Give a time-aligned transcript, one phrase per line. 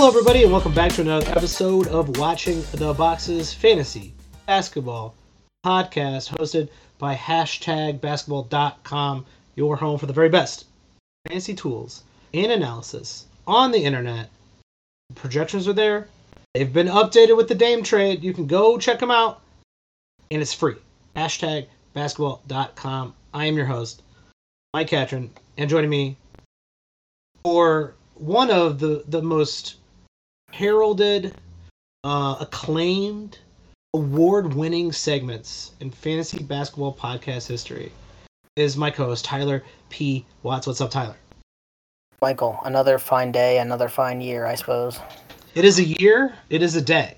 [0.00, 4.14] Hello, everybody, and welcome back to another episode of Watching the Boxes Fantasy
[4.46, 5.14] Basketball
[5.62, 9.26] Podcast, hosted by hashtag basketball.com,
[9.56, 10.64] your home for the very best
[11.28, 12.02] fantasy tools
[12.32, 14.30] and analysis on the internet.
[15.16, 16.08] Projections are there.
[16.54, 18.24] They've been updated with the Dame trade.
[18.24, 19.42] You can go check them out,
[20.30, 20.76] and it's free.
[21.14, 23.12] Hashtag basketball.com.
[23.34, 24.00] I am your host,
[24.72, 26.16] Mike Catron, and joining me
[27.44, 29.76] for one of the, the most
[30.52, 31.34] heralded,
[32.04, 33.38] uh, acclaimed,
[33.94, 37.92] award winning segments in fantasy basketball podcast history
[38.56, 40.24] is my co host, Tyler P.
[40.42, 40.66] Watts.
[40.66, 41.16] What's up, Tyler?
[42.20, 45.00] Michael, another fine day, another fine year, I suppose.
[45.54, 47.16] It is a year, it is a day.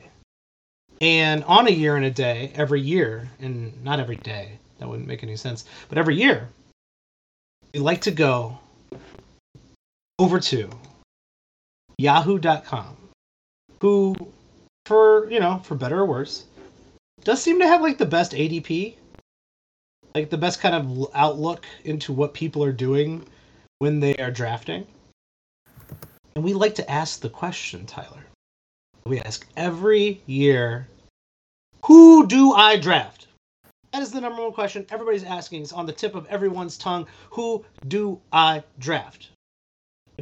[1.00, 5.08] And on a year and a day, every year, and not every day, that wouldn't
[5.08, 6.48] make any sense, but every year,
[7.74, 8.58] we like to go
[10.20, 10.70] over to
[11.98, 12.96] yahoo.com,
[13.82, 14.14] who,
[14.86, 16.44] for, you know, for better or worse,
[17.24, 18.94] does seem to have like the best ADP,
[20.14, 23.26] like the best kind of outlook into what people are doing
[23.80, 24.86] when they are drafting.
[26.36, 28.24] And we like to ask the question, Tyler.
[29.04, 30.86] We ask every year,
[31.84, 33.26] who do I draft?
[33.92, 35.62] That is the number one question everybody's asking.
[35.62, 37.08] It's on the tip of everyone's tongue.
[37.30, 39.31] Who do I draft?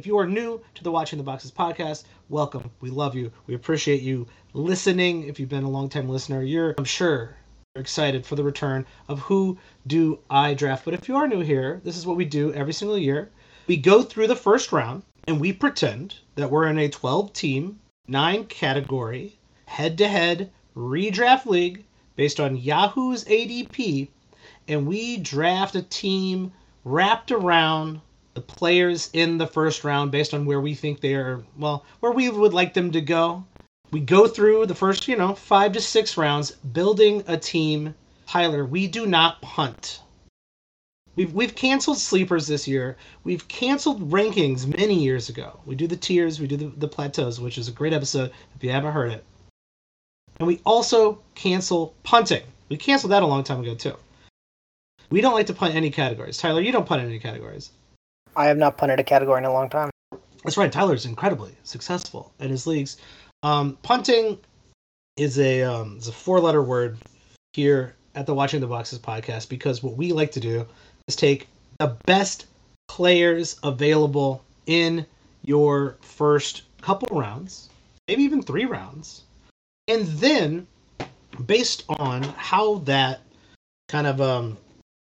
[0.01, 2.71] If you are new to the Watching the Boxes podcast, welcome.
[2.81, 3.31] We love you.
[3.45, 5.27] We appreciate you listening.
[5.27, 7.35] If you've been a long time listener, you're, I'm sure,
[7.75, 10.85] excited for the return of Who Do I Draft.
[10.85, 13.29] But if you are new here, this is what we do every single year.
[13.67, 17.79] We go through the first round and we pretend that we're in a 12 team,
[18.07, 24.07] 9 category, head to head redraft league based on Yahoo's ADP,
[24.67, 28.01] and we draft a team wrapped around
[28.33, 32.11] the players in the first round based on where we think they are, well, where
[32.11, 33.43] we would like them to go.
[33.91, 37.93] We go through the first, you know, five to six rounds building a team.
[38.25, 39.99] Tyler, we do not punt.
[41.17, 42.95] We've, we've canceled sleepers this year.
[43.25, 45.59] We've canceled rankings many years ago.
[45.65, 48.63] We do the tiers, we do the, the plateaus, which is a great episode if
[48.63, 49.25] you haven't heard it.
[50.39, 52.43] And we also cancel punting.
[52.69, 53.97] We canceled that a long time ago, too.
[55.09, 56.37] We don't like to punt any categories.
[56.37, 57.71] Tyler, you don't punt any categories.
[58.35, 59.89] I have not punted a category in a long time.
[60.43, 60.71] That's right.
[60.71, 62.97] Tyler's incredibly successful in his leagues.
[63.43, 64.37] Um, punting
[65.17, 66.97] is a um, is a four letter word
[67.53, 70.65] here at the Watching the Boxes podcast because what we like to do
[71.07, 71.47] is take
[71.79, 72.47] the best
[72.87, 75.05] players available in
[75.43, 77.69] your first couple rounds,
[78.07, 79.23] maybe even three rounds,
[79.87, 80.67] and then
[81.45, 83.21] based on how that
[83.87, 84.57] kind of um,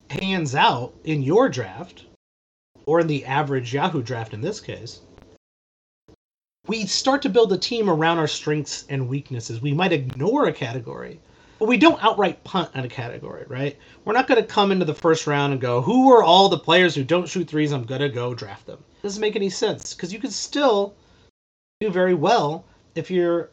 [0.08, 2.04] pans out in your draft
[2.86, 5.00] or in the average Yahoo draft in this case,
[6.66, 9.60] we start to build a team around our strengths and weaknesses.
[9.60, 11.20] We might ignore a category,
[11.58, 13.76] but we don't outright punt on a category, right?
[14.04, 16.58] We're not going to come into the first round and go, who are all the
[16.58, 17.72] players who don't shoot threes?
[17.72, 18.78] I'm going to go draft them.
[18.98, 20.94] It doesn't make any sense because you can still
[21.80, 22.64] do very well
[22.94, 23.50] if you're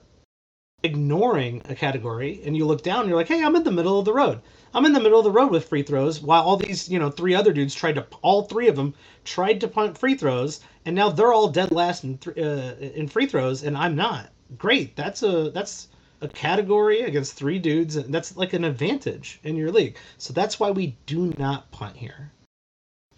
[0.84, 4.00] ignoring a category and you look down and you're like, hey, I'm in the middle
[4.00, 4.40] of the road.
[4.74, 7.10] I'm in the middle of the road with free throws while all these, you know,
[7.10, 8.94] three other dudes tried to, all three of them
[9.26, 13.08] tried to punt free throws and now they're all dead last in, th- uh, in
[13.08, 14.30] free throws and I'm not.
[14.58, 14.96] Great.
[14.96, 15.90] That's a, that's
[16.22, 17.98] a category against three dudes.
[17.98, 19.98] And that's like an advantage in your league.
[20.18, 22.32] So that's why we do not punt here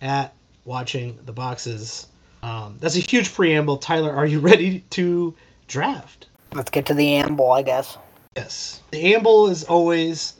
[0.01, 0.33] at
[0.65, 2.07] watching the boxes.
[2.41, 3.77] Um, that's a huge preamble.
[3.77, 5.35] Tyler, are you ready to
[5.67, 6.27] draft?
[6.53, 7.97] Let's get to the amble, I guess.
[8.35, 8.81] Yes.
[8.91, 10.33] The amble is always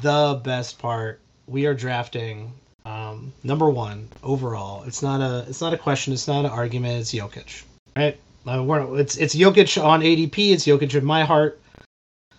[0.00, 1.20] the best part.
[1.46, 2.52] We are drafting
[2.84, 4.84] um, number one overall.
[4.84, 6.12] It's not a it's not a question.
[6.12, 7.00] It's not an argument.
[7.00, 7.64] It's Jokic,
[7.96, 8.18] right?
[8.46, 10.52] Uh, we're, it's it's Jokic on ADP.
[10.52, 11.60] It's Jokic in my heart.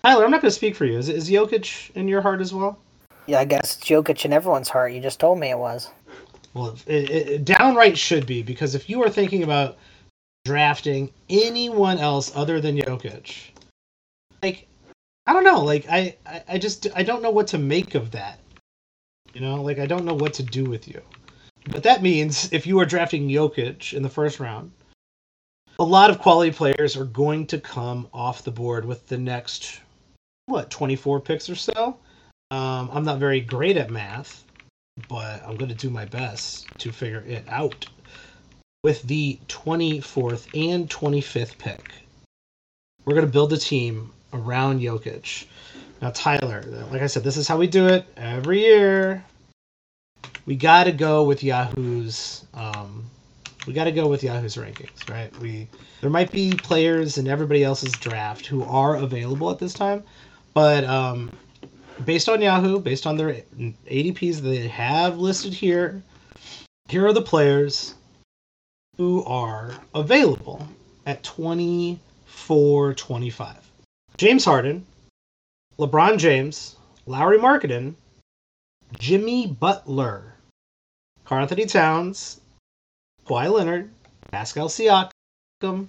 [0.03, 0.97] Tyler, I'm not going to speak for you.
[0.97, 2.80] Is is Jokic in your heart as well?
[3.25, 4.91] Yeah, I guess it's Jokic in everyone's heart.
[4.91, 5.90] You just told me it was.
[6.53, 9.78] Well, it, it downright should be because if you are thinking about
[10.46, 13.52] drafting anyone else other than Jokic,
[14.41, 14.67] like
[15.25, 15.61] I don't know.
[15.64, 18.40] Like I, I, I just I don't know what to make of that.
[19.34, 21.02] You know, like I don't know what to do with you.
[21.66, 24.72] But that means if you are drafting Jokic in the first round,
[25.79, 29.79] a lot of quality players are going to come off the board with the next
[30.46, 31.97] what 24 picks or so.
[32.52, 34.43] Um, I'm not very great at math,
[35.08, 37.85] but I'm going to do my best to figure it out.
[38.84, 41.93] With the 24th and 25th pick,
[43.05, 45.46] we're going to build a team around Jokic.
[46.02, 49.24] Now, Tyler, like I said, this is how we do it every year.
[50.46, 53.06] We got to go with Yahoo's um,
[53.66, 55.34] We got to go with Yahoo's rankings, right?
[55.40, 55.68] We
[56.02, 60.03] there might be players in everybody else's draft who are available at this time,
[60.53, 61.32] but um,
[62.03, 63.44] based on Yahoo, based on their
[63.90, 66.03] ADPs they have listed here,
[66.90, 67.96] here are the players
[68.97, 70.68] who are available
[71.06, 73.63] at 24 25.
[74.18, 74.86] James Harden,
[75.80, 76.76] LeBron James,
[77.08, 77.96] Lauri Markkanen,
[79.00, 80.36] Jimmy Butler,
[81.26, 82.40] Karl Anthony Towns,
[83.26, 83.90] Kawhi Leonard,
[84.32, 85.88] Pascal Siakam,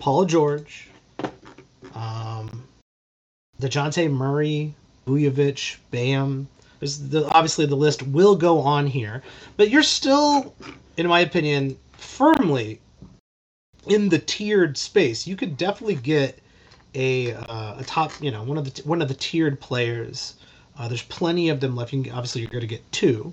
[0.00, 0.88] Paul George,
[1.94, 2.64] um,
[3.60, 4.74] DeJounte Murray,
[5.06, 6.48] Vucevic, Bam.
[6.80, 9.22] The, obviously the list will go on here,
[9.56, 10.54] but you're still,
[10.96, 12.80] in my opinion, firmly
[13.86, 15.26] in the tiered space.
[15.26, 16.38] You could definitely get
[16.94, 20.34] a uh, a top, you know, one of the one of the tiered players.
[20.78, 21.92] Uh, there's plenty of them left.
[21.92, 23.32] You can, obviously, you're going to get two.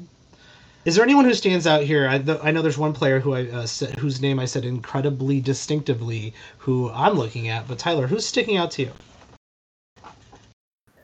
[0.85, 2.07] Is there anyone who stands out here?
[2.07, 5.41] I, I know there's one player who I uh, said, whose name I said incredibly
[5.41, 7.67] distinctively, who I'm looking at.
[7.67, 8.91] But Tyler, who's sticking out to you?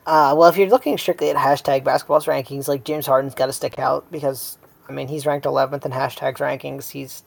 [0.06, 3.52] Uh, well, if you're looking strictly at hashtag basketball's rankings, like James Harden's got to
[3.52, 4.58] stick out because
[4.88, 6.90] I mean he's ranked 11th in hashtags rankings.
[6.90, 7.24] He's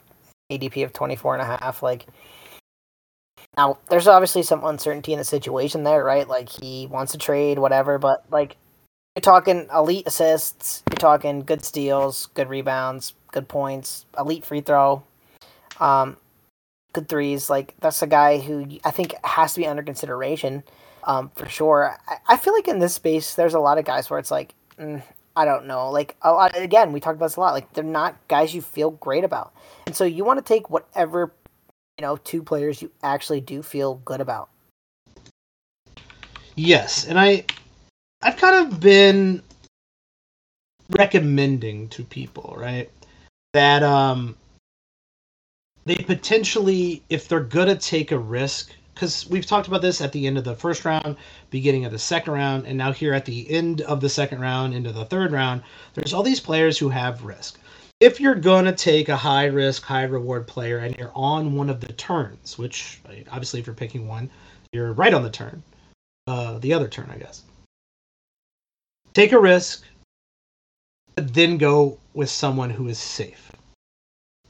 [0.51, 1.81] ADP of 24 and a half.
[1.81, 2.05] Like
[3.57, 6.27] now, there's obviously some uncertainty in the situation there, right?
[6.27, 7.97] Like he wants to trade, whatever.
[7.97, 8.57] But like
[9.15, 15.03] you're talking elite assists, you're talking good steals, good rebounds, good points, elite free throw,
[15.79, 16.17] um,
[16.93, 17.49] good threes.
[17.49, 20.63] Like that's a guy who I think has to be under consideration
[21.05, 21.97] um, for sure.
[22.07, 24.53] I, I, feel like in this space, there's a lot of guys where it's like,
[24.79, 25.01] mm,
[25.35, 25.91] I don't know.
[25.91, 27.53] Like a lot, again, we talked about this a lot.
[27.53, 29.53] Like they're not guys you feel great about,
[29.85, 31.31] and so you want to take whatever
[31.97, 34.49] you know two players you actually do feel good about.
[36.55, 37.45] Yes, and I
[38.21, 39.41] I've kind of been
[40.91, 42.89] recommending to people, right,
[43.53, 44.35] that um
[45.85, 50.25] they potentially if they're gonna take a risk because we've talked about this at the
[50.25, 51.17] end of the first round,
[51.49, 54.73] beginning of the second round, and now here at the end of the second round,
[54.73, 55.61] into the third round,
[55.93, 57.59] there's all these players who have risk.
[58.05, 61.71] If you're going to take a high risk, high reward player and you're on one
[61.71, 64.29] of the turns, which obviously if you're picking one,
[64.71, 65.63] you're right on the turn,
[66.27, 67.41] uh, the other turn, I guess.
[69.15, 69.85] Take a risk,
[71.15, 73.51] but then go with someone who is safe.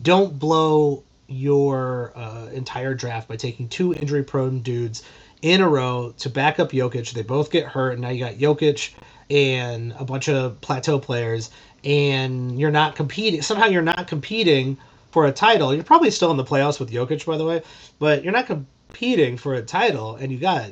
[0.01, 5.03] Don't blow your uh, entire draft by taking two injury prone dudes
[5.41, 7.13] in a row to back up Jokic.
[7.13, 8.91] They both get hurt, and now you got Jokic
[9.29, 11.51] and a bunch of plateau players,
[11.85, 13.41] and you're not competing.
[13.41, 14.77] Somehow you're not competing
[15.11, 15.73] for a title.
[15.73, 17.61] You're probably still in the playoffs with Jokic, by the way,
[17.99, 20.69] but you're not competing for a title, and you got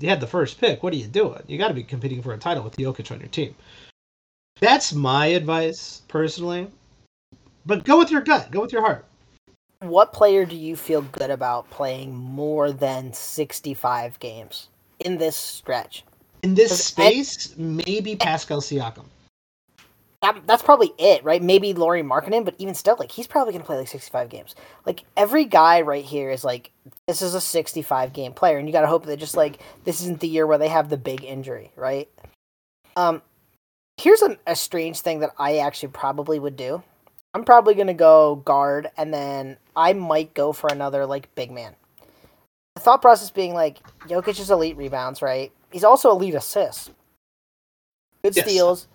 [0.00, 0.82] you had the first pick.
[0.82, 1.42] What are you doing?
[1.46, 3.54] You got to be competing for a title with Jokic on your team.
[4.60, 6.70] That's my advice personally.
[7.64, 8.50] But go with your gut.
[8.50, 9.06] Go with your heart
[9.80, 14.68] what player do you feel good about playing more than 65 games
[15.00, 16.04] in this stretch?
[16.42, 19.04] In this space, I, maybe Pascal Siakam.
[20.22, 21.42] That, that's probably it, right?
[21.42, 24.54] Maybe Lauri Markkanen, but even still, like he's probably gonna play like 65 games.
[24.84, 26.70] Like every guy right here is like,
[27.06, 30.20] this is a 65 game player, and you gotta hope that just like this isn't
[30.20, 32.08] the year where they have the big injury, right?
[32.96, 33.20] Um,
[33.98, 36.82] here's a, a strange thing that I actually probably would do.
[37.34, 41.74] I'm probably gonna go guard, and then I might go for another like big man.
[42.74, 45.52] The thought process being like Jokic is elite rebounds, right?
[45.70, 46.90] He's also elite assists.
[48.24, 48.46] Good yes.
[48.46, 48.86] steals.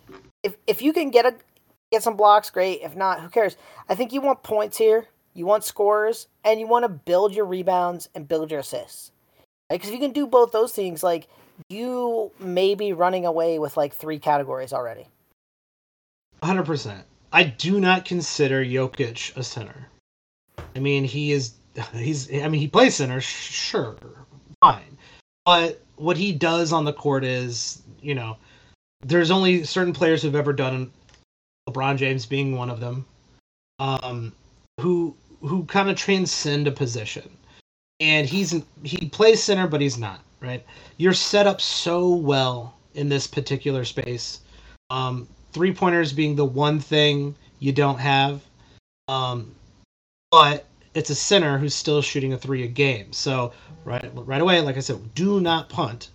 [0.42, 1.34] If if you can get a
[1.90, 2.80] get some blocks, great.
[2.82, 3.56] If not, who cares?
[3.88, 5.06] I think you want points here.
[5.34, 9.12] You want scores, and you want to build your rebounds and build your assists.
[9.70, 9.94] Because right?
[9.94, 11.28] if you can do both those things, like
[11.68, 15.06] you may be running away with like three categories already.
[16.42, 17.04] Hundred percent.
[17.32, 19.88] I do not consider Jokic a center.
[20.76, 21.54] I mean, he is
[21.94, 23.96] he's I mean, he plays center, sure,
[24.60, 24.98] fine.
[25.44, 28.36] But what he does on the court is, you know,
[29.02, 30.90] there's only certain players who've ever done
[31.68, 33.04] LeBron James being one of them.
[33.78, 34.32] Um
[34.80, 37.28] who who kind of transcend a position.
[38.00, 40.64] And he's he plays center but he's not, right?
[40.96, 44.40] You're set up so well in this particular space.
[44.90, 48.42] Um three pointers being the one thing you don't have.
[49.08, 49.54] Um,
[50.30, 53.12] but it's a center who's still shooting a three a game.
[53.12, 53.52] So
[53.84, 56.10] right right away, like I said, do not punt.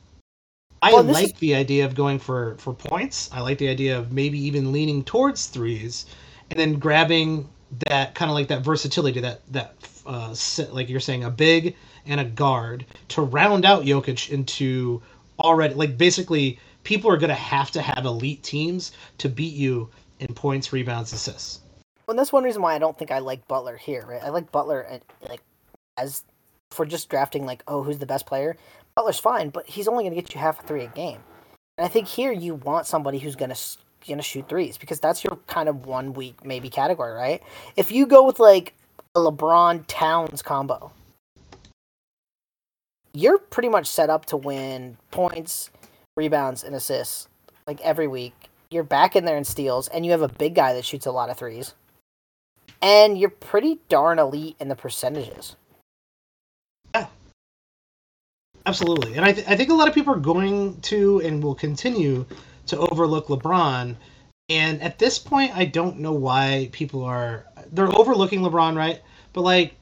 [0.81, 1.34] I well, like is...
[1.34, 3.29] the idea of going for for points.
[3.34, 6.05] I like the idea of maybe even leaning towards threes,
[6.51, 7.48] and then grabbing
[7.89, 10.36] that kind of like that versatility, that that uh,
[10.72, 15.01] like you're saying, a big and a guard to round out Jokic into
[15.39, 19.89] already like basically people are going to have to have elite teams to beat you
[20.19, 21.62] in points, rebounds, assists.
[22.07, 24.05] Well, that's one reason why I don't think I like Butler here.
[24.07, 24.24] Right?
[24.24, 25.41] I like Butler at, like
[25.98, 26.24] as
[26.72, 28.55] for just drafting like oh who's the best player.
[28.98, 31.20] Butler's fine, but he's only going to get you half a three a game.
[31.77, 33.58] And I think here you want somebody who's going to
[34.08, 37.44] going to shoot threes because that's your kind of one week maybe category, right?
[37.75, 38.74] If you go with like
[39.13, 40.92] a LeBron Towns combo,
[43.13, 45.70] you're pretty much set up to win points,
[46.16, 47.27] rebounds, and assists
[47.68, 48.34] like every week.
[48.72, 51.12] You're back in there in steals, and you have a big guy that shoots a
[51.12, 51.75] lot of threes.
[52.82, 55.56] And you're pretty darn elite in the percentages.
[58.67, 59.15] Absolutely.
[59.15, 62.25] And I, th- I think a lot of people are going to and will continue
[62.65, 63.95] to overlook LeBron.
[64.50, 67.45] And at this point, I don't know why people are.
[67.71, 69.01] They're overlooking LeBron, right?
[69.31, 69.75] But like,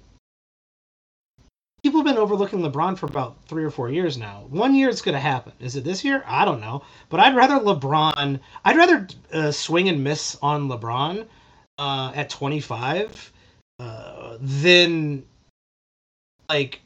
[1.84, 4.46] people have been overlooking LeBron for about three or four years now.
[4.50, 5.54] One year it's going to happen.
[5.60, 6.24] Is it this year?
[6.28, 6.84] I don't know.
[7.10, 8.40] But I'd rather LeBron.
[8.66, 11.26] I'd rather uh, swing and miss on LeBron
[11.80, 13.32] uh, at 25
[13.80, 15.24] uh, than
[16.48, 16.82] like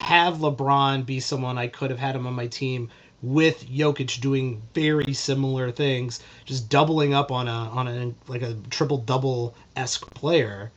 [0.00, 2.90] have LeBron be someone I could have had him on my team
[3.22, 8.56] with Jokic doing very similar things, just doubling up on a on a like a
[8.70, 10.70] triple double esque player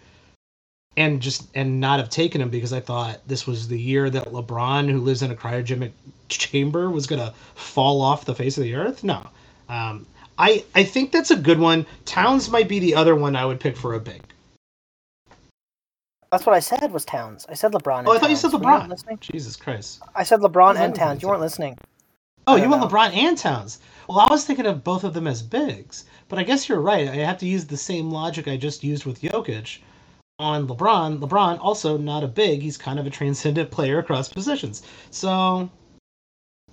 [0.97, 4.31] and just and not have taken him because I thought this was the year that
[4.31, 5.91] LeBron, who lives in a cryogenic
[6.27, 9.03] chamber, was gonna fall off the face of the earth.
[9.03, 9.25] No,
[9.67, 10.05] um,
[10.37, 11.85] I I think that's a good one.
[12.05, 14.21] Towns might be the other one I would pick for a big.
[16.31, 17.45] That's what I said was Towns.
[17.49, 18.03] I said LeBron.
[18.05, 18.43] Oh, I thought Towns.
[18.43, 19.19] you said LeBron.
[19.19, 20.01] Jesus Christ!
[20.15, 21.21] I said LeBron and Towns.
[21.21, 21.77] You weren't listening.
[22.47, 22.87] Oh, you want know.
[22.87, 23.79] LeBron and Towns?
[24.07, 27.07] Well, I was thinking of both of them as bigs, but I guess you're right.
[27.07, 29.79] I have to use the same logic I just used with Jokic
[30.39, 32.61] on LeBron, LeBron also not a big.
[32.61, 34.83] He's kind of a transcendent player across positions.
[35.11, 35.69] So,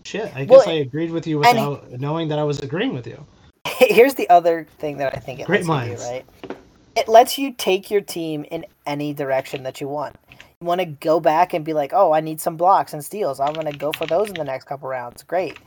[0.04, 0.34] shit.
[0.34, 3.06] I well, guess I agreed with you without he, knowing that I was agreeing with
[3.06, 3.26] you.
[3.78, 6.55] Here's the other thing that I think it great minds, do, right?
[6.96, 10.16] It lets you take your team in any direction that you want.
[10.60, 13.38] You want to go back and be like, oh, I need some blocks and steals.
[13.38, 15.22] I'm going to go for those in the next couple rounds.
[15.22, 15.58] Great.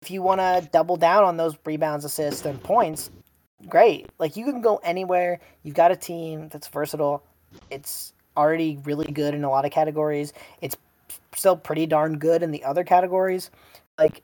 [0.00, 3.10] If you want to double down on those rebounds, assists, and points,
[3.68, 4.08] great.
[4.18, 5.40] Like you can go anywhere.
[5.62, 7.22] You've got a team that's versatile.
[7.70, 10.32] It's already really good in a lot of categories.
[10.62, 10.76] It's
[11.34, 13.50] still pretty darn good in the other categories.
[13.98, 14.22] Like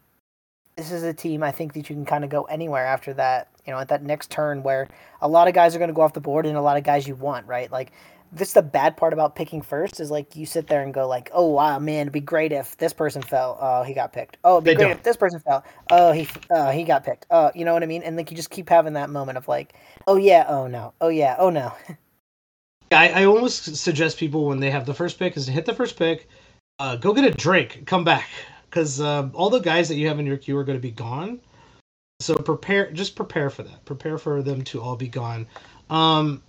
[0.77, 3.49] this is a team I think that you can kind of go anywhere after that.
[3.67, 4.89] You know, at that next turn where
[5.21, 6.85] a lot of guys are going to go off the board and a lot of
[6.85, 7.71] guys you want, right?
[7.73, 7.93] Like
[8.35, 11.31] this the bad part about picking first is like you sit there and go like,
[11.33, 13.57] oh wow, man, it'd be great if this person fell.
[13.61, 14.37] Oh, he got picked.
[14.45, 14.97] Oh, it'd be they great don't.
[14.97, 15.65] if this person fell.
[15.91, 17.27] Oh, he uh, he got picked.
[17.31, 18.03] Oh, you know what I mean?
[18.03, 19.75] And like you just keep having that moment of like,
[20.07, 21.73] oh yeah, oh no, oh yeah, oh no.
[22.91, 25.75] I, I almost suggest people when they have the first pick is to hit the
[25.75, 26.29] first pick,
[26.79, 28.29] uh, go get a drink, come back,
[28.69, 30.91] because uh, all the guys that you have in your queue are going to be
[30.91, 31.41] gone.
[32.25, 33.85] So prepare, just prepare for that.
[33.85, 35.47] Prepare for them to all be gone.
[35.91, 36.43] Um,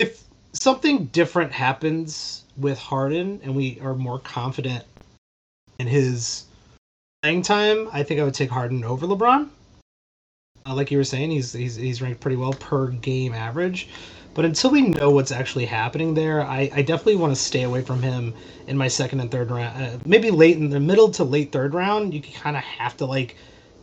[0.00, 4.82] if something different happens with Harden and we are more confident
[5.78, 6.46] in his
[7.22, 9.50] playing time, I think I would take Harden over LeBron.
[10.66, 13.88] Uh, like you were saying, he's he's he's ranked pretty well per game average.
[14.34, 17.82] But until we know what's actually happening there, I, I definitely want to stay away
[17.82, 18.34] from him
[18.66, 19.80] in my second and third round.
[19.80, 23.06] Uh, maybe late in the middle to late third round, you kind of have to
[23.06, 23.36] like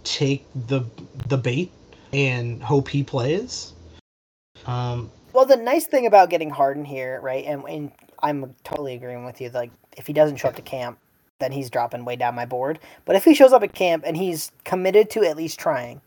[0.03, 0.83] take the
[1.27, 1.71] the bait
[2.13, 3.73] and hope he plays.
[4.65, 7.91] Um, well, the nice thing about getting Harden here, right, and, and
[8.21, 9.49] I'm totally agreeing with you.
[9.49, 10.99] Like, if he doesn't show up to camp,
[11.39, 12.79] then he's dropping way down my board.
[13.05, 16.01] But if he shows up at camp and he's committed to at least trying,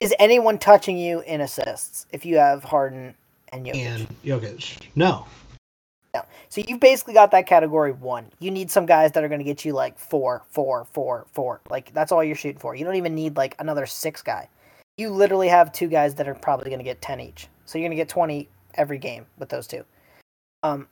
[0.00, 3.14] is anyone touching you in assists if you have Harden
[3.52, 3.76] and Jokic.
[3.76, 4.86] And Jokic.
[4.94, 5.26] No.
[6.14, 6.22] No.
[6.48, 8.26] So you've basically got that category one.
[8.38, 11.60] You need some guys that are going to get you like four, four, four, four.
[11.68, 12.74] Like that's all you're shooting for.
[12.74, 14.48] You don't even need like another six guy.
[14.96, 17.48] You literally have two guys that are probably going to get ten each.
[17.66, 19.84] So you're going to get twenty every game with those two.
[20.62, 20.88] Um,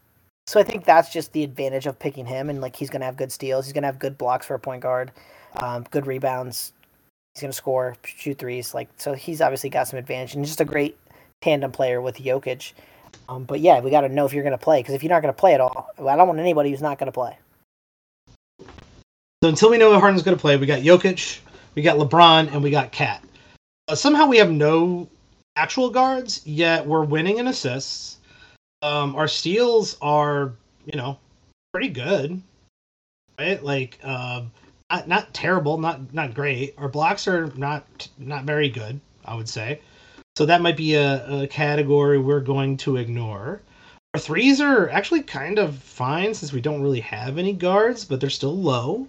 [0.46, 3.06] so I think that's just the advantage of picking him, and like he's going to
[3.06, 3.64] have good steals.
[3.64, 5.12] He's going to have good blocks for a point guard,
[5.56, 6.72] um, good rebounds.
[7.34, 8.74] He's going to score, shoot threes.
[8.74, 10.96] Like so, he's obviously got some advantage, and just a great
[11.40, 12.74] tandem player with Jokic.
[13.28, 15.10] Um, but yeah, we got to know if you're going to play because if you're
[15.10, 17.36] not going to play at all, I don't want anybody who's not going to play.
[19.42, 21.40] So until we know if Harden's going to play, we got Jokic,
[21.74, 23.22] we got LeBron, and we got KAT.
[23.88, 25.08] Uh, somehow we have no
[25.56, 26.86] actual guards yet.
[26.86, 28.18] We're winning in assists.
[28.82, 30.52] Um, our steals are,
[30.84, 31.18] you know,
[31.72, 32.40] pretty good,
[33.38, 33.62] right?
[33.62, 34.42] Like, uh,
[34.90, 36.74] not not terrible, not not great.
[36.78, 39.80] Our blocks are not not very good, I would say.
[40.36, 43.62] So that might be a, a category we're going to ignore.
[44.12, 48.20] Our threes are actually kind of fine since we don't really have any guards, but
[48.20, 49.08] they're still low.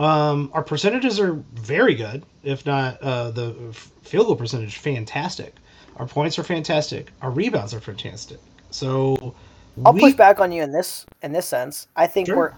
[0.00, 3.54] Um, our percentages are very good, if not uh, the
[4.02, 5.54] field goal percentage fantastic.
[5.98, 7.12] Our points are fantastic.
[7.22, 8.38] Our rebounds are fantastic.
[8.70, 9.34] So
[9.84, 11.86] I'll we- push back on you in this in this sense.
[11.94, 12.36] I think Sure.
[12.36, 12.52] we're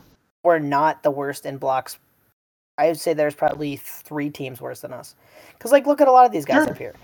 [0.45, 1.99] we're not the worst in blocks.
[2.79, 5.15] I would say there's probably three teams worse than us.
[5.53, 6.71] Because like, look at a lot of these guys Sure.
[6.73, 6.95] up here.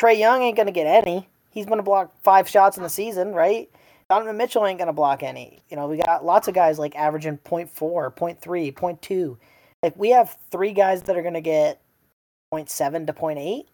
[0.00, 1.28] Trae Young ain't gonna get any.
[1.50, 3.70] He's gonna block five shots in the season, right?
[4.08, 5.62] Donovan Mitchell ain't gonna block any.
[5.68, 7.68] You know, we got lots of guys like averaging 0.4,
[8.14, 9.36] 0.3, 0.2.
[9.82, 11.82] Like we have three guys that are gonna get
[12.50, 13.66] 0.7 to 0.8.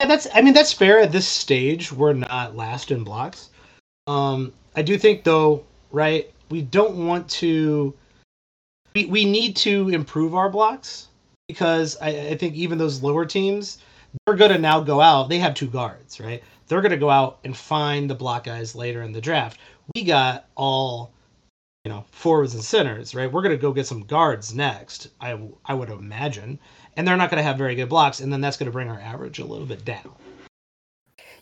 [0.00, 1.92] Yeah, that's I mean that's fair at this stage.
[1.92, 3.50] We're not last in blocks.
[4.08, 6.28] Um, I do think though, right?
[6.50, 7.94] We don't want to.
[8.96, 11.06] We we need to improve our blocks
[11.48, 13.78] because I, I think even those lower teams,
[14.24, 15.28] they're gonna now go out.
[15.28, 16.42] They have two guards, right?
[16.66, 19.58] They're gonna go out and find the block guys later in the draft.
[19.94, 21.12] We got all,
[21.84, 23.30] you know, forwards and centers, right?
[23.30, 25.08] We're gonna go get some guards next.
[25.20, 26.58] I I would imagine
[26.96, 28.88] and they're not going to have very good blocks, and then that's going to bring
[28.88, 30.12] our average a little bit down.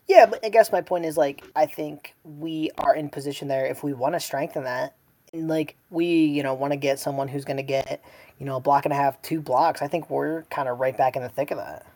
[0.07, 3.65] Yeah, but I guess my point is like I think we are in position there
[3.67, 4.95] if we want to strengthen that.
[5.35, 8.03] Like we, you know, want to get someone who's going to get,
[8.39, 9.83] you know, a block and a half, two blocks.
[9.83, 11.87] I think we're kind of right back in the thick of that.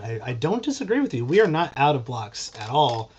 [0.00, 1.24] I, I don't disagree with you.
[1.24, 3.10] We are not out of blocks at all.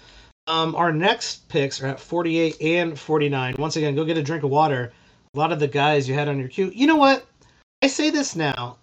[0.48, 3.56] Um, our next picks are at 48 and 49.
[3.58, 4.94] Once again, go get a drink of water.
[5.34, 6.72] A lot of the guys you had on your queue.
[6.74, 7.25] You know what?
[7.82, 8.77] I say this now.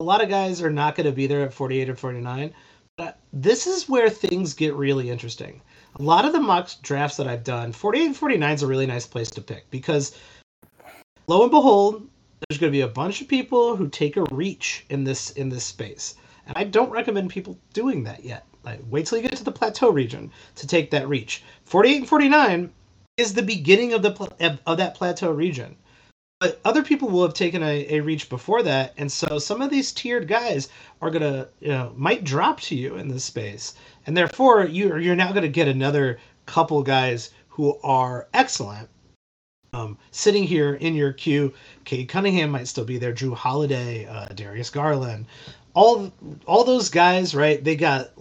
[0.00, 2.54] A lot of guys are not going to be there at 48 or 49.
[2.96, 5.60] But this is where things get really interesting.
[6.00, 8.86] A lot of the mock drafts that I've done, 48 and 49 is a really
[8.86, 10.16] nice place to pick because
[11.26, 12.08] lo and behold,
[12.48, 15.50] there's going to be a bunch of people who take a reach in this in
[15.50, 16.14] this space.
[16.46, 18.46] And I don't recommend people doing that yet.
[18.64, 21.42] Like, wait till you get to the plateau region to take that reach.
[21.66, 22.72] 48 and 49
[23.18, 25.76] is the beginning of the of, of that plateau region.
[26.40, 29.68] But other people will have taken a, a reach before that, and so some of
[29.68, 30.70] these tiered guys
[31.02, 33.74] are gonna, you know, might drop to you in this space,
[34.06, 38.88] and therefore you you're now gonna get another couple guys who are excellent.
[39.74, 41.52] Um, sitting here in your queue,
[41.84, 45.26] Cade Cunningham might still be there, Jrue Holiday, uh, Darius Garland,
[45.74, 46.10] all
[46.46, 47.62] all those guys, right?
[47.62, 48.12] They got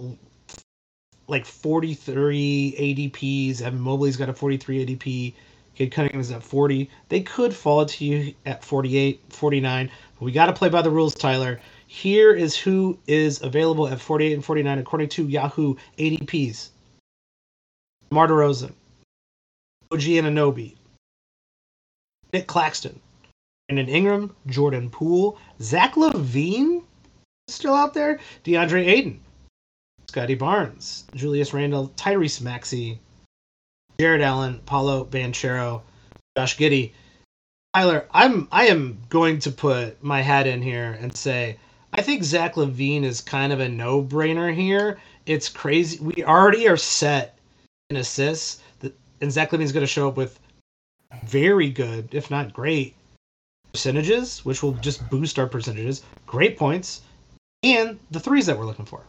[1.29, 3.61] like 43 ADPs.
[3.61, 5.33] Evan Mobley's got a 43 ADP.
[5.79, 6.89] Cade Cunningham is at 40.
[7.07, 9.89] They could fall to you at 48, 49.
[10.15, 11.61] But we got to play by the rules, Tyler.
[11.87, 16.71] Here is who is available at 48 and 49 according to Yahoo ADPs.
[18.09, 18.73] DeMar DeRozan,
[19.89, 20.75] OG Anunoby,
[22.33, 22.99] Nick Claxton,
[23.69, 26.83] Brandon Ingram, Jordan Poole, Zach LaVine
[27.47, 29.21] still out there, DeAndre Ayton,
[30.09, 32.99] Scottie Barnes, Julius Randle, Tyrese Maxey,
[33.99, 35.81] Jarrett Allen, Paolo Banchero,
[36.37, 36.93] Josh Giddey.
[37.75, 41.57] Tyler, I'm I am going to put my hat in here and say
[41.91, 44.99] I think Zach LaVine is kind of a no-brainer here.
[45.25, 45.99] It's crazy.
[45.99, 47.37] We already are set
[47.89, 48.61] in assists,
[49.21, 50.39] and Zach LaVine's going to show up with
[51.25, 52.95] very good, if not great,
[53.73, 56.03] percentages, which will just boost our percentages.
[56.25, 57.01] Great points,
[57.63, 59.03] and the threes that we're looking for.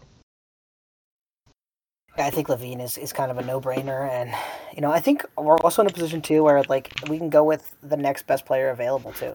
[2.20, 4.32] I think LaVine is, is kind of a no brainer, and
[4.74, 7.44] you know I think we're also in a position too where like we can go
[7.44, 9.34] with the next best player available too.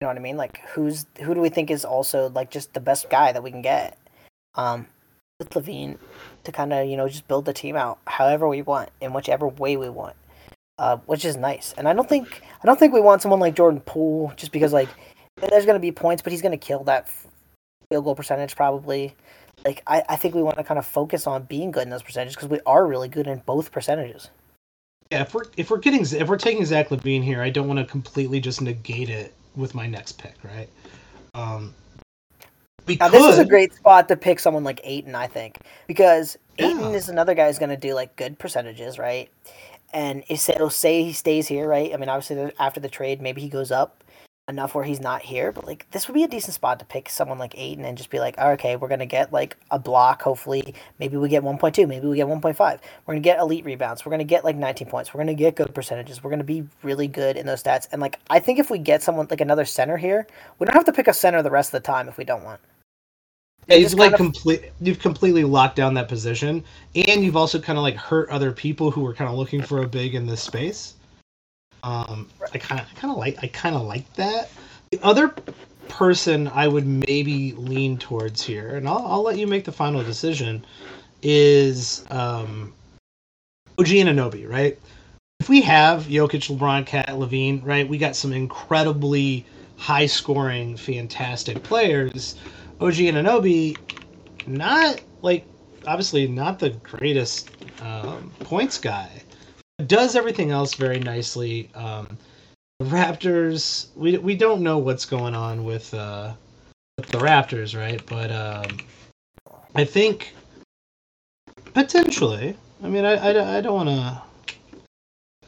[0.00, 0.36] You know what I mean?
[0.36, 3.50] Like who's who do we think is also like just the best guy that we
[3.50, 3.98] can get?
[4.54, 4.86] Um,
[5.38, 5.98] with LaVine
[6.44, 9.48] to kind of you know just build the team out however we want in whichever
[9.48, 10.16] way we want,
[10.78, 11.74] uh, which is nice.
[11.76, 14.72] And I don't think I don't think we want someone like Jordan Poole just because
[14.72, 14.88] like
[15.50, 17.08] there's gonna be points, but he's gonna kill that
[17.90, 19.14] field goal percentage probably
[19.64, 22.02] like I, I think we want to kind of focus on being good in those
[22.02, 24.28] percentages because we are really good in both percentages.
[25.10, 27.78] Yeah, if we're if we're getting if we're taking Zach LaVine here, I don't want
[27.78, 30.68] to completely just negate it with my next pick, right?
[31.34, 31.74] Um,
[33.00, 36.94] Now this is a great spot to pick someone like Ayton, I think, because Ayton
[36.94, 39.30] is another guy who's going to do like good percentages, right?
[39.94, 41.92] And if it'll say he stays here, right?
[41.94, 44.04] I mean, obviously after the trade, maybe he goes up
[44.48, 47.08] enough where he's not here, but like this would be a decent spot to pick
[47.08, 50.22] someone like Ayton and just be like, oh, okay, we're gonna get like a block.
[50.22, 52.58] Hopefully, maybe we get 1.2, maybe we get 1.5.
[53.06, 54.04] We're gonna get elite rebounds.
[54.04, 55.12] We're gonna get like 19 points.
[55.12, 56.24] We're gonna get good percentages.
[56.24, 57.88] We're gonna be really good in those stats.
[57.92, 60.26] And like, I think if we get someone like another center here,
[60.58, 62.44] we don't have to pick a center the rest of the time if we don't
[62.44, 62.60] want.
[63.68, 64.72] Yeah, It like of- complete.
[64.80, 68.90] You've completely locked down that position, and you've also kind of like hurt other people
[68.90, 70.94] who were kind of looking for a big in this space.
[71.82, 74.50] Um, I kind of, I kind of like, I kind of like that.
[74.90, 75.34] The other
[75.88, 80.02] person I would maybe lean towards here, and I'll, I'll let you make the final
[80.02, 80.64] decision,
[81.22, 82.72] is um,
[83.78, 84.78] OG Anunoby, right?
[85.40, 92.36] If we have Jokic, LeBron, KAT, LaVine, right, we got some incredibly high-scoring, fantastic players.
[92.80, 93.76] OG Anunoby
[94.46, 95.44] not like
[95.86, 97.50] obviously not the greatest
[97.82, 99.10] um, points guy.
[99.86, 101.70] Does everything else very nicely.
[101.74, 102.18] Um,
[102.80, 106.32] the Raptors, we we don't know what's going on with uh,
[106.96, 108.04] with the Raptors, right?
[108.06, 108.78] But um,
[109.74, 110.32] I think
[111.74, 112.56] potentially.
[112.82, 114.22] I mean, I I, I don't want to.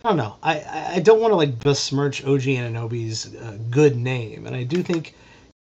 [0.03, 0.37] I don't know.
[0.43, 4.83] I, I don't want to like besmirch OG Anunoby's uh, good name, and I do
[4.83, 5.15] think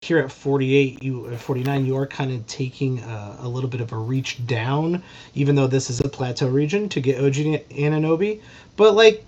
[0.01, 3.81] here at 48 you at 49 you are kind of taking a, a, little bit
[3.81, 5.01] of a reach down
[5.33, 8.41] even though this is a plateau region to get og Anunoby
[8.75, 9.25] but like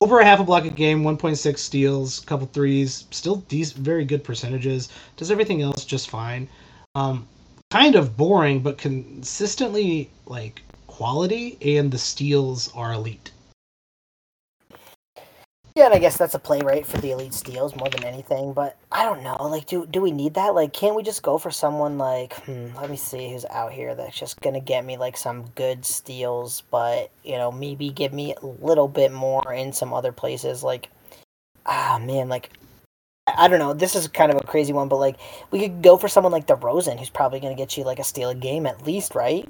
[0.00, 4.24] over a half a block a game 1.6 steals couple threes still these very good
[4.24, 6.48] percentages does everything else just fine.
[6.94, 7.26] Um
[7.70, 13.30] kind of boring but consistently like quality and the steals are elite
[15.74, 18.52] yeah, and I guess that's a play rate for the elite steals more than anything.
[18.52, 19.36] But I don't know.
[19.40, 20.54] Like, do do we need that?
[20.54, 22.34] Like, can't we just go for someone like?
[22.44, 25.84] Hmm, let me see who's out here that's just gonna get me like some good
[25.84, 30.62] steals, but you know maybe give me a little bit more in some other places.
[30.62, 30.90] Like,
[31.66, 32.50] ah man, like
[33.36, 33.74] I don't know.
[33.74, 35.16] This is kind of a crazy one, but like
[35.50, 38.04] we could go for someone like DeRozan, who's probably going to get you like a
[38.04, 39.48] steal a game at least, right?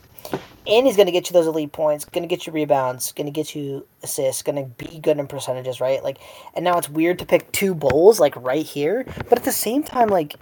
[0.67, 3.27] And he's going to get you those elite points, going to get you rebounds, going
[3.27, 6.03] to get you assists, going to be good in percentages, right?
[6.03, 6.19] Like,
[6.55, 9.83] and now it's weird to pick two bulls like right here, but at the same
[9.83, 10.37] time, like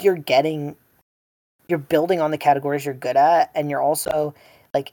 [0.00, 0.76] you're getting,
[1.68, 4.34] you're building on the categories you're good at, and you're also
[4.72, 4.92] like,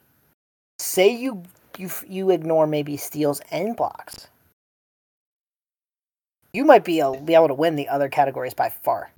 [0.79, 1.43] say you
[1.77, 4.27] you you ignore maybe steals and blocks,
[6.53, 9.11] you might be able, be able to win the other categories by far.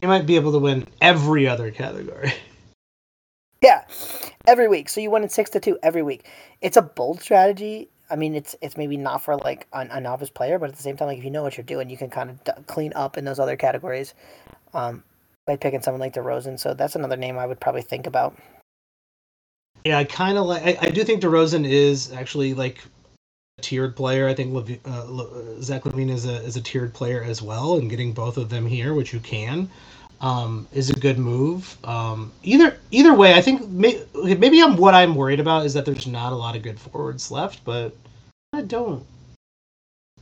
[0.00, 2.32] You might be able to win every other category.
[3.60, 3.84] Yeah,
[4.46, 4.88] every week.
[4.88, 6.26] So you win in six to two every week.
[6.60, 7.88] It's a bold strategy.
[8.10, 10.82] I mean, it's it's maybe not for like a, a novice player, but at the
[10.82, 12.92] same time, like if you know what you're doing, you can kind of d- clean
[12.94, 14.14] up in those other categories
[14.74, 15.02] um,
[15.46, 16.58] by picking someone like DeRozan.
[16.58, 18.36] So that's another name I would probably think about.
[19.84, 20.62] Yeah, I kind of like.
[20.62, 22.80] I, I, do think DeRozan is actually like
[23.58, 24.28] a tiered player.
[24.28, 27.90] I think Lev- uh, Zach LaVine is a is a tiered player as well, and
[27.90, 29.68] getting both of them here, which you can
[30.20, 31.76] um, is a good move.
[31.84, 35.84] Um, either either way, I think may, maybe I'm what I'm worried about is that
[35.84, 37.94] there's not a lot of good forwards left, but
[38.52, 39.04] I don't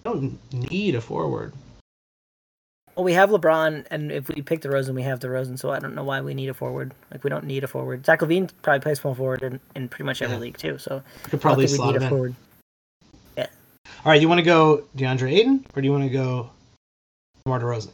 [0.05, 1.53] I don't need a forward.
[2.95, 5.95] Well, we have LeBron, and if we pick DeRozan, we have DeRozan, so I don't
[5.95, 6.95] know why we need a forward.
[7.13, 8.07] Like we don't need a forward.
[8.07, 10.41] Zach LaVine probably plays small forward in, in pretty much every yeah.
[10.41, 10.79] league too.
[10.79, 12.09] So could probably slot him in.
[12.09, 12.35] Forward.
[13.37, 13.49] Yeah.
[14.05, 16.51] All right, you want to go DeAndre Ayton, or do you want to go
[17.45, 17.91] DeMar DeRozan?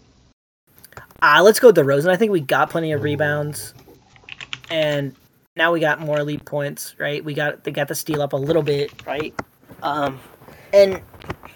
[1.23, 2.09] Uh, let's go DeRozan.
[2.09, 3.75] I think we got plenty of rebounds,
[4.71, 5.15] and
[5.55, 7.25] now we got more elite points, right?
[7.25, 9.33] We got they got the steal up a little bit, right?
[9.85, 10.19] Um,
[10.73, 11.01] and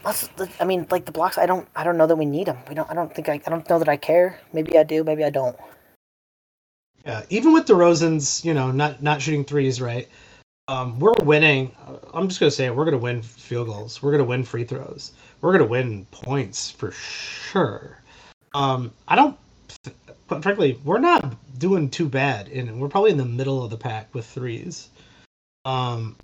[0.05, 1.37] let's, I mean, like the blocks.
[1.37, 2.59] I don't, I don't know that we need them.
[2.69, 2.89] We don't.
[2.89, 3.41] I don't think I.
[3.45, 4.39] I don't know that I care.
[4.53, 5.03] Maybe I do.
[5.03, 5.57] Maybe I don't.
[7.05, 10.09] Yeah, even with DeRozan's, you know, not not shooting threes, right?
[10.69, 11.73] Um, we're winning.
[12.15, 12.77] I'm just gonna say it.
[12.77, 14.01] We're gonna win field goals.
[14.01, 15.11] We're gonna win free throws.
[15.41, 18.01] We're gonna win points for sure.
[18.55, 19.37] Um, I don't
[20.29, 24.15] frankly, we're not doing too bad, and we're probably in the middle of the pack
[24.15, 24.89] with threes.
[25.65, 26.17] Um,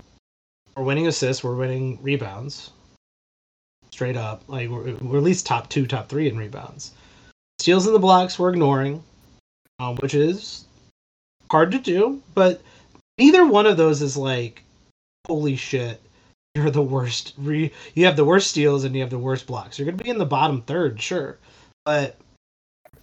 [0.76, 2.70] we're winning assists, we're winning rebounds,
[3.90, 4.42] straight up.
[4.48, 6.92] Like we're, we're at least top two, top three in rebounds.
[7.58, 9.02] Steals in the blocks, we're ignoring,
[9.78, 10.64] um, which is
[11.50, 12.22] hard to do.
[12.34, 12.60] But
[13.18, 14.64] neither one of those is like,
[15.26, 16.00] holy shit,
[16.54, 17.34] you're the worst.
[17.38, 19.78] Re- you have the worst steals and you have the worst blocks.
[19.78, 21.38] You're gonna be in the bottom third, sure,
[21.84, 22.16] but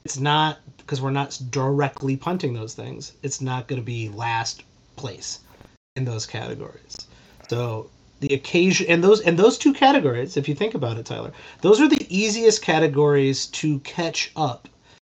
[0.10, 3.14] it's not because we're not directly punting those things.
[3.22, 4.64] It's not going to be last
[4.96, 5.42] place
[5.96, 6.98] in those categories.
[7.48, 11.32] So the occasion and those and those two categories, if you think about it, Tyler,
[11.62, 14.68] those are the easiest categories to catch up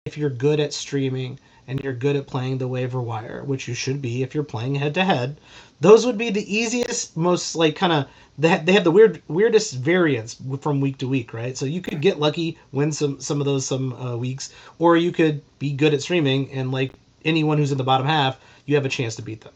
[0.04, 3.74] if you're good at streaming and you're good at playing the waiver wire, which you
[3.74, 5.40] should be if you're playing head to head.
[5.82, 9.22] Those would be the easiest, most like kind of they have, they have the weird
[9.28, 11.58] weirdest variance from week to week, right?
[11.58, 15.12] So you could get lucky, win some some of those some uh, weeks, or you
[15.12, 16.94] could be good at streaming and like
[17.26, 19.54] anyone who's in the bottom half, you have a chance to beat them.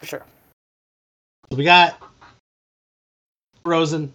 [0.00, 0.24] For sure.
[1.50, 2.00] So we got
[3.64, 4.12] Rosen,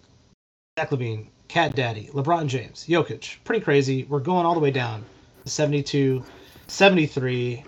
[0.78, 3.36] Zach LaVine, Cat Daddy, LeBron James, Jokic.
[3.44, 4.04] Pretty crazy.
[4.04, 5.04] We're going all the way down.
[5.44, 6.24] 72,
[6.68, 7.64] 73.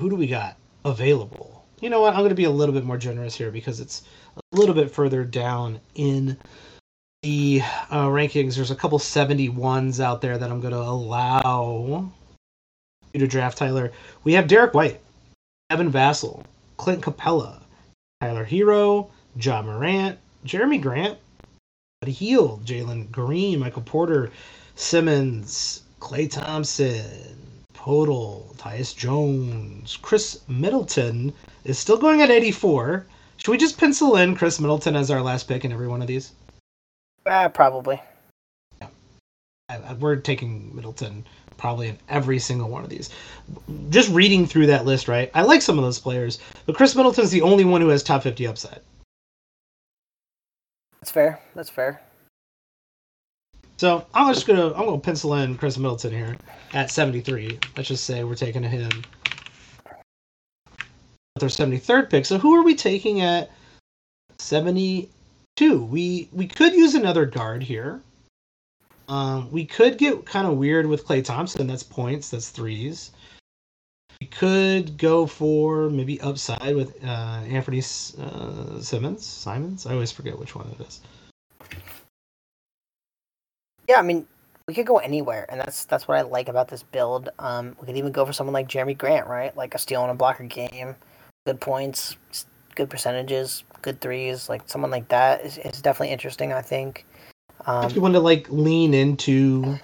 [0.00, 1.60] Who do we got available?
[1.80, 2.12] you know what?
[2.12, 4.02] I'm going to be a little bit more generous here because it's
[4.36, 6.36] a little bit further down in
[7.22, 8.54] the uh, rankings.
[8.54, 12.12] There's a couple 71s out there that I'm going to allow
[13.12, 13.92] you to draft, Tyler.
[14.24, 15.00] We have Derrick White,
[15.70, 16.44] Devin Vassell,
[16.76, 17.62] Clint Capela,
[18.20, 21.18] Tyler Herro, Ja Morant, Jerami Grant,
[22.00, 24.30] Buddy Hield, Jalen Green, Michael Porter,
[24.74, 27.04] Simmons, Klay Thompson,
[27.80, 31.32] Poeltl, Tyus Jones, Khris Middleton
[31.64, 33.06] is still going at 84.
[33.38, 36.06] Should we just pencil in Khris Middleton as our last pick in every one of
[36.06, 36.32] these?
[37.24, 37.98] Uh, probably.
[39.70, 41.24] I, we're taking Middleton
[41.56, 43.08] probably in every single one of these.
[43.88, 45.30] Just reading through that list, right?
[45.34, 48.24] I like some of those players, but Khris Middleton's the only one who has top
[48.24, 48.80] 50 upside.
[51.00, 51.40] That's fair.
[51.54, 52.02] That's fair.
[53.80, 56.36] So I'm just gonna I'm gonna pencil in Khris Middleton here
[56.74, 57.58] at 73.
[57.78, 58.90] Let's just say we're taking him
[61.40, 62.26] our 73rd pick.
[62.26, 63.50] So who are we taking at
[64.38, 65.82] 72?
[65.82, 68.02] We we could use another guard here.
[69.08, 71.66] Um, we could get kind of weird with Klay Thompson.
[71.66, 72.28] That's points.
[72.28, 73.12] That's threes.
[74.20, 79.24] We could go for maybe upside with uh, Anthony uh, Simmons.
[79.24, 79.86] Simons.
[79.86, 81.00] I always forget which one it is.
[83.90, 84.24] Yeah, I mean,
[84.68, 87.28] we could go anywhere, and that's that's what I like about this build.
[87.40, 89.54] Um, we could even go for someone like Jerami Grant, right?
[89.56, 90.94] Like a steal and a blocker game,
[91.44, 92.16] good points,
[92.76, 94.48] good percentages, good threes.
[94.48, 96.52] Like someone like that is, is definitely interesting.
[96.52, 97.04] I think.
[97.66, 99.76] Um, if you want to like lean into.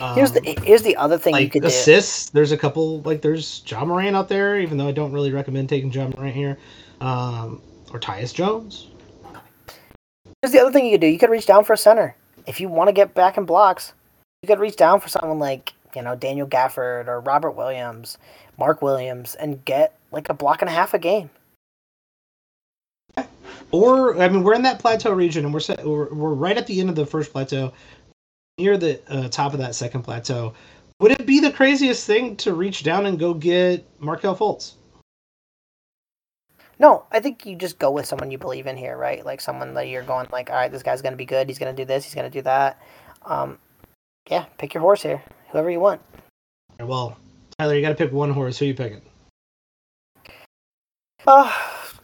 [0.00, 2.26] Um, here's the um, here's the other thing like you could assists.
[2.26, 2.34] Do.
[2.34, 5.70] There's a couple like there's Ja Morant out there, even though I don't really recommend
[5.70, 6.58] taking Ja Morant here,
[7.00, 8.88] um, or Tyus Jones.
[10.42, 11.06] Here's the other thing you could do.
[11.06, 12.14] You could reach down for a center
[12.46, 13.92] if you want to get back in blocks,
[14.42, 18.18] you could reach down for someone like you know Daniel Gafford or Robert Williams,
[18.58, 21.30] Mark Williams, and get like a block and a half a game.
[23.72, 26.66] Or I mean, we're in that plateau region, and we're set, we're, we're right at
[26.66, 27.72] the end of the first plateau,
[28.58, 30.54] near the uh, top of that second plateau.
[31.00, 34.72] Would it be the craziest thing to reach down and go get Markelle Fultz?
[36.80, 39.24] No, I think you just go with someone you believe in here, right?
[39.24, 41.48] Like someone that you're going like, all right, this guy's gonna be good.
[41.48, 42.04] He's gonna do this.
[42.04, 42.82] He's gonna do that.
[43.24, 43.58] Um,
[44.28, 45.22] yeah, pick your horse here.
[45.50, 46.00] Whoever you want.
[46.78, 47.16] Well,
[47.58, 48.58] Tyler, you got to pick one horse.
[48.58, 49.02] Who are you picking?
[51.26, 51.52] Uh,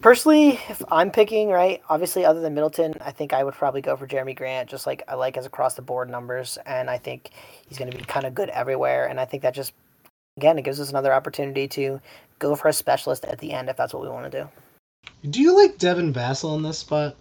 [0.01, 3.97] personally, if I'm picking, right, obviously, other than Middleton, I think I would probably go
[3.97, 7.31] for Jerami Grant, just like I like his across the board numbers, and I think
[7.69, 9.07] he's going to be kind of good everywhere.
[9.07, 9.73] And I think that just,
[10.37, 12.01] again, it gives us another opportunity to
[12.39, 14.49] go for a specialist at the end if that's what we want to do.
[15.29, 17.17] Do you like Devin Vassell in this spot?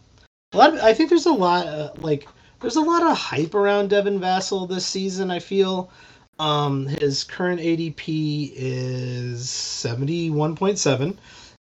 [0.53, 0.73] A lot.
[0.73, 1.67] Of, I think there's a lot.
[1.67, 2.27] Uh, like
[2.61, 5.31] there's a lot of hype around Devin Vassell this season.
[5.31, 5.91] I feel.
[6.37, 11.17] Um, his current ADP is seventy one point seven.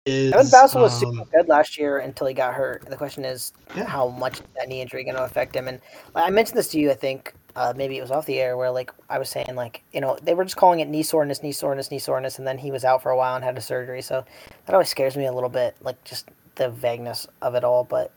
[0.06, 2.86] Is, Devin Vassell was um, super good last year until he got hurt.
[2.88, 3.86] The question is, yeah.
[3.86, 5.68] how much is that knee injury going to affect him?
[5.68, 5.80] And
[6.16, 8.72] I mentioned this to you, I think, uh, maybe it was off the air where
[8.72, 11.52] like I was saying like you know they were just calling it knee soreness, knee
[11.52, 14.02] soreness, knee soreness, and then he was out for a while and had a surgery.
[14.02, 14.24] So
[14.66, 17.84] that always scares me a little bit, like just the vagueness of it all.
[17.84, 18.12] But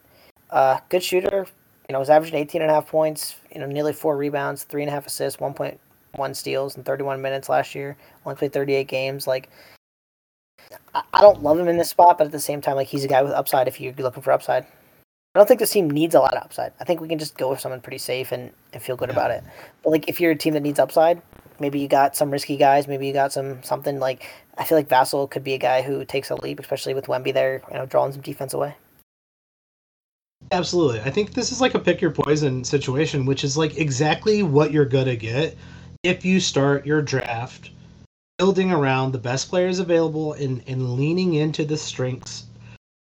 [0.51, 1.47] uh, good shooter,
[1.88, 4.83] you know, was averaging 18 and a half points, you know, nearly four rebounds, three
[4.83, 7.97] and a half assists, 1.1 steals in 31 minutes last year.
[8.25, 9.27] Only played 38 games.
[9.27, 9.51] Like
[10.94, 13.05] I, I don't love him in this spot, but at the same time, like he's
[13.05, 14.66] a guy with upside if you're looking for upside.
[15.35, 16.73] I don't think this team needs a lot of upside.
[16.79, 19.14] I think we can just go with someone pretty safe and, and feel good yeah.
[19.14, 19.42] about it.
[19.83, 21.20] But like if you're a team that needs upside,
[21.59, 24.88] maybe you got some risky guys, maybe you got some something like I feel like
[24.88, 27.87] Vassell could be a guy who takes a leap, especially with Wemby there, you know,
[27.87, 28.77] drawing some defense away.
[30.53, 31.01] Absolutely.
[31.01, 34.70] I think this is like a pick your poison situation, which is like exactly what
[34.70, 35.57] you're gonna get
[36.05, 37.70] if you start your draft
[38.38, 42.44] building around the best players available and, and leaning into the strengths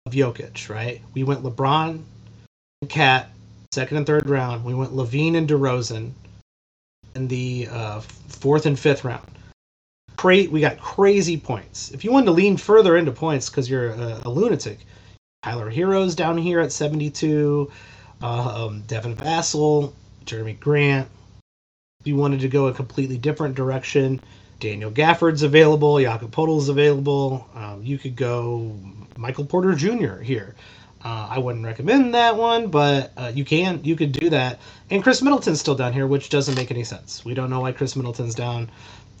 [0.06, 1.02] of Jokic, right?
[1.12, 2.02] We went LeBron,
[2.88, 3.30] KAT,
[3.72, 4.64] second and third round.
[4.64, 6.12] We went LaVine and DeRozan
[7.14, 9.26] in the uh, fourth and fifth round.
[10.16, 11.90] Cra- we got crazy points.
[11.90, 14.78] If you wanted to lean further into points because you're a, a, lunatic,
[15.42, 17.70] Tyler Herro's down here at 72,
[18.22, 19.92] uh, um, Devin Vassell,
[20.24, 21.08] Jerami Grant.
[22.00, 24.20] If you wanted to go a completely different direction,
[24.60, 27.48] Daniel Gafford's available, Jakob Poeltl's available.
[27.54, 28.78] Um, you could go
[29.16, 30.16] Michael Porter Jr.
[30.16, 30.54] here.
[31.04, 34.58] Uh, I wouldn't recommend that one, but uh, you can you could do that.
[34.90, 37.24] And Khris Middleton's still down here, which doesn't make any sense.
[37.24, 38.70] We don't know why Khris Middleton's down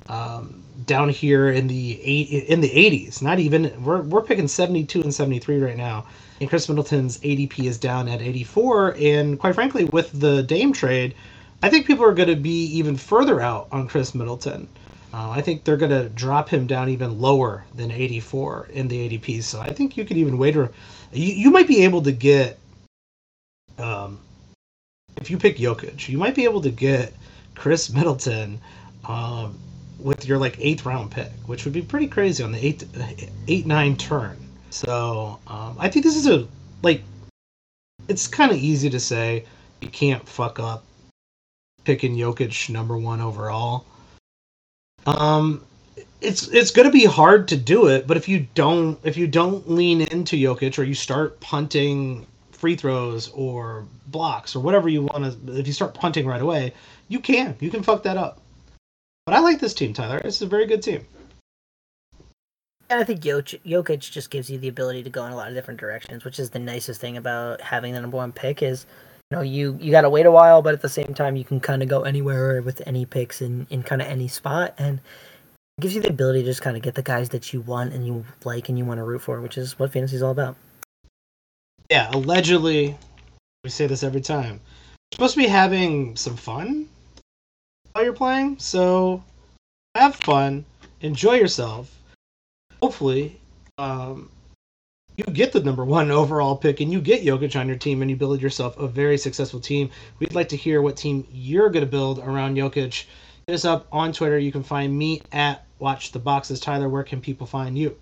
[0.08, 3.22] um, down here in the eight in the 80s.
[3.22, 6.06] Not even we're we're picking 72 and 73 right now,
[6.40, 8.96] and Khris Middleton's ADP is down at 84.
[8.98, 11.14] And quite frankly, with the Dame trade,
[11.62, 14.68] I think people are going to be even further out on Khris Middleton.
[15.14, 19.08] Uh, I think they're going to drop him down even lower than 84 in the
[19.08, 19.44] ADP.
[19.44, 20.56] So I think you could even wait.
[20.56, 20.72] Or
[21.12, 22.58] you, you might be able to get,
[23.78, 24.18] um,
[25.18, 27.14] if you pick Jokic, you might be able to get
[27.54, 28.60] Khris Middleton
[29.06, 29.56] um,
[30.00, 32.82] with your like eighth round pick, which would be pretty crazy on the eight
[33.46, 34.36] eight nine turn.
[34.70, 36.48] So um, I think this is a
[36.82, 37.02] like
[38.08, 39.44] it's kind of easy to say
[39.80, 40.82] you can't fuck up
[41.84, 43.86] picking Jokic number one overall.
[45.06, 45.64] Um,
[46.20, 49.26] it's it's going to be hard to do it, but if you don't if you
[49.26, 55.02] don't lean into Jokic or you start punting free throws or blocks or whatever you
[55.02, 56.72] want to, if you start punting right away,
[57.08, 58.40] you can you can fuck that up.
[59.26, 60.18] But I like this team, Tyler.
[60.24, 61.06] It's a very good team.
[62.90, 65.54] And I think Jokic, just gives you the ability to go in a lot of
[65.54, 68.84] different directions, which is the nicest thing about having the number one pick is,
[69.34, 71.60] know, you you got to wait a while, but at the same time you can
[71.60, 75.00] kind of go anywhere with any picks in in kind of any spot, and
[75.78, 77.92] it gives you the ability to just kind of get the guys that you want
[77.92, 80.30] and you like and you want to root for, which is what fantasy is all
[80.30, 80.56] about.
[81.90, 82.96] Yeah, allegedly,
[83.62, 84.60] we say this every time.
[85.10, 86.88] You're supposed to be having some fun
[87.92, 89.22] while you're playing, so
[89.94, 90.64] have fun,
[91.00, 91.94] enjoy yourself.
[92.82, 93.38] Hopefully,
[93.78, 94.30] um,
[95.16, 98.10] you get the number one overall pick and you get Jokic on your team and
[98.10, 99.90] you build yourself a very successful team.
[100.18, 103.04] We'd like to hear what team you're going to build around Jokic.
[103.46, 104.38] Hit us up on Twitter.
[104.38, 106.60] You can find me at Watch the Boxes.
[106.60, 107.96] Tyler, where can people find you?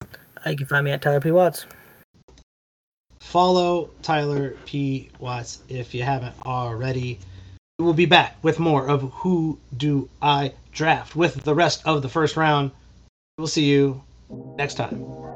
[0.00, 1.30] Uh, you can find me at Tyler P.
[1.30, 1.66] Watts.
[3.20, 5.10] Follow Tyler P.
[5.18, 7.18] Watts if you haven't already.
[7.78, 12.02] We will be back with more of Who Do I Draft with the rest of
[12.02, 12.70] the first round.
[13.38, 14.02] We'll see you
[14.56, 15.31] next time.